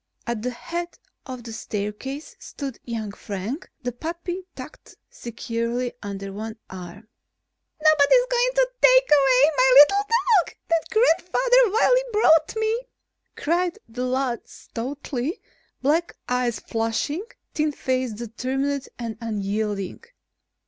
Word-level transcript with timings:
At 0.25 0.41
the 0.41 0.49
head 0.49 0.97
of 1.27 1.43
the 1.43 1.53
staircase 1.53 2.35
stood 2.39 2.79
young 2.83 3.11
Frank, 3.11 3.69
the 3.83 3.91
puppy 3.91 4.41
tucked 4.55 4.95
securely 5.11 5.93
under 6.01 6.33
one 6.33 6.57
arm. 6.71 7.07
"Nobody's 7.79 8.25
going 8.31 8.49
to 8.55 8.69
take 8.81 9.07
away 9.07 9.51
my 9.57 9.73
little 9.75 10.01
dog 10.03 10.55
that 10.69 10.89
Great 10.89 11.05
grandfather 11.19 11.57
Wiley 11.65 12.03
brought 12.11 12.55
me," 12.55 12.87
cried 13.35 13.77
the 13.87 14.05
lad 14.07 14.47
stoutly, 14.47 15.39
black 15.83 16.17
eyes 16.27 16.59
flashing, 16.59 17.23
thin 17.53 17.71
face 17.71 18.11
determined 18.13 18.89
and 18.97 19.19
unyielding. 19.21 20.03